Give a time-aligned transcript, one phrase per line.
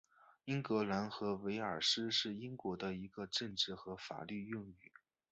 [0.45, 4.91] 英格兰和威尔斯是英国的一个政治和法律用语。